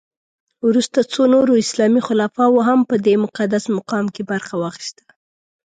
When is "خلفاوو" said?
2.07-2.65